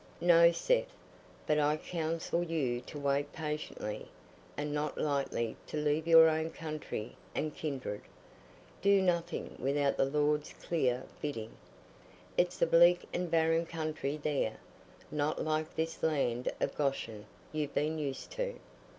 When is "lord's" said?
10.05-10.53